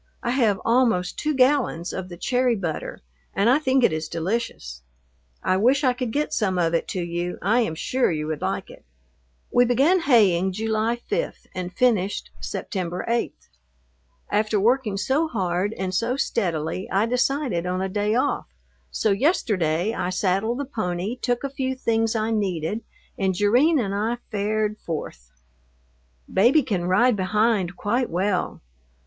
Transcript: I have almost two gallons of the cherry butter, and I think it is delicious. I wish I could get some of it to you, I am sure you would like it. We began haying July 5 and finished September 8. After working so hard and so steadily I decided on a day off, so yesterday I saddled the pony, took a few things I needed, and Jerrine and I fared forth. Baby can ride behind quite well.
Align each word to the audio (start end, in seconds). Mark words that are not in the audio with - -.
I 0.23 0.31
have 0.31 0.59
almost 0.65 1.19
two 1.19 1.35
gallons 1.35 1.93
of 1.93 2.09
the 2.09 2.17
cherry 2.17 2.55
butter, 2.55 3.01
and 3.35 3.51
I 3.51 3.59
think 3.59 3.83
it 3.83 3.93
is 3.93 4.07
delicious. 4.09 4.81
I 5.43 5.57
wish 5.57 5.83
I 5.83 5.93
could 5.93 6.09
get 6.11 6.33
some 6.33 6.57
of 6.57 6.73
it 6.73 6.87
to 6.87 7.03
you, 7.03 7.37
I 7.39 7.59
am 7.59 7.75
sure 7.75 8.09
you 8.11 8.25
would 8.25 8.41
like 8.41 8.71
it. 8.71 8.83
We 9.53 9.63
began 9.63 9.99
haying 9.99 10.53
July 10.53 10.95
5 11.07 11.45
and 11.53 11.71
finished 11.71 12.31
September 12.39 13.05
8. 13.07 13.31
After 14.31 14.59
working 14.59 14.97
so 14.97 15.27
hard 15.27 15.71
and 15.77 15.93
so 15.93 16.17
steadily 16.17 16.89
I 16.89 17.05
decided 17.05 17.67
on 17.67 17.79
a 17.83 17.87
day 17.87 18.15
off, 18.15 18.47
so 18.89 19.11
yesterday 19.11 19.93
I 19.93 20.09
saddled 20.09 20.57
the 20.57 20.65
pony, 20.65 21.15
took 21.15 21.43
a 21.43 21.47
few 21.51 21.75
things 21.75 22.15
I 22.15 22.31
needed, 22.31 22.81
and 23.19 23.35
Jerrine 23.35 23.77
and 23.77 23.93
I 23.93 24.17
fared 24.31 24.79
forth. 24.79 25.29
Baby 26.27 26.63
can 26.63 26.85
ride 26.85 27.15
behind 27.15 27.75
quite 27.77 28.09
well. 28.09 28.61